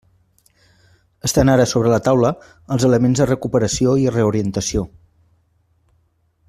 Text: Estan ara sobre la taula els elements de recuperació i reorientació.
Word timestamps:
Estan 1.29 1.51
ara 1.55 1.67
sobre 1.73 1.91
la 1.95 1.99
taula 2.07 2.31
els 2.77 2.87
elements 2.89 3.21
de 3.23 3.29
recuperació 3.33 3.95
i 4.05 4.09
reorientació. 4.19 4.87